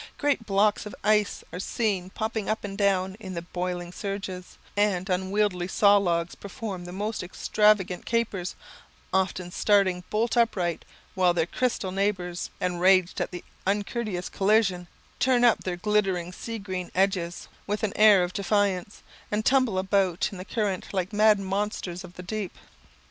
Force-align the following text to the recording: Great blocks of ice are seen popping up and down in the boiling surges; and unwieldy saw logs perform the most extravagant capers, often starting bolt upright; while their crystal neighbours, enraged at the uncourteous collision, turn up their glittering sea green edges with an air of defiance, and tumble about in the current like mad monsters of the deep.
Great 0.17 0.47
blocks 0.47 0.87
of 0.87 0.95
ice 1.03 1.43
are 1.53 1.59
seen 1.59 2.09
popping 2.09 2.49
up 2.49 2.63
and 2.63 2.75
down 2.75 3.15
in 3.19 3.35
the 3.35 3.43
boiling 3.43 3.91
surges; 3.91 4.57
and 4.75 5.11
unwieldy 5.11 5.67
saw 5.67 5.95
logs 5.97 6.33
perform 6.33 6.85
the 6.85 6.91
most 6.91 7.21
extravagant 7.21 8.03
capers, 8.03 8.55
often 9.13 9.51
starting 9.51 10.03
bolt 10.09 10.35
upright; 10.35 10.85
while 11.13 11.35
their 11.35 11.45
crystal 11.45 11.91
neighbours, 11.91 12.49
enraged 12.59 13.21
at 13.21 13.29
the 13.29 13.43
uncourteous 13.67 14.27
collision, 14.27 14.87
turn 15.19 15.43
up 15.43 15.63
their 15.63 15.77
glittering 15.77 16.33
sea 16.33 16.57
green 16.57 16.89
edges 16.95 17.47
with 17.67 17.83
an 17.83 17.93
air 17.95 18.23
of 18.23 18.33
defiance, 18.33 19.03
and 19.29 19.45
tumble 19.45 19.77
about 19.77 20.29
in 20.31 20.39
the 20.39 20.45
current 20.45 20.91
like 20.95 21.13
mad 21.13 21.37
monsters 21.39 22.03
of 22.03 22.13
the 22.15 22.23
deep. 22.23 22.57